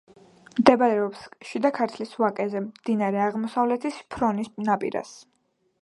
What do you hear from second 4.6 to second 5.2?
ნაპირას.